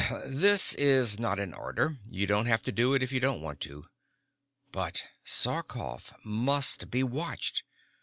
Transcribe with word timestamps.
"This 0.25 0.73
is 0.79 1.19
not 1.19 1.37
an 1.37 1.53
order. 1.53 1.97
You 2.09 2.25
don't 2.25 2.47
have 2.47 2.63
to 2.63 2.71
do 2.71 2.95
it 2.95 3.03
if 3.03 3.11
you 3.11 3.19
don't 3.19 3.39
want 3.39 3.59
to. 3.59 3.85
But 4.71 5.03
Sarkoff 5.23 6.11
must 6.23 6.89
be 6.89 7.03
watched. 7.03 7.61